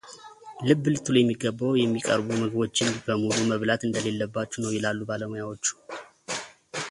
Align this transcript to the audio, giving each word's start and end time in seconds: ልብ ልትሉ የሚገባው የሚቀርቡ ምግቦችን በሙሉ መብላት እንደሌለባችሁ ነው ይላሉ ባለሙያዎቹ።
ልብ 0.67 0.81
ልትሉ 0.93 1.15
የሚገባው 1.19 1.73
የሚቀርቡ 1.81 2.27
ምግቦችን 2.39 2.89
በሙሉ 3.05 3.37
መብላት 3.51 3.85
እንደሌለባችሁ 3.89 4.63
ነው 4.65 4.73
ይላሉ 4.77 4.99
ባለሙያዎቹ። 5.11 5.65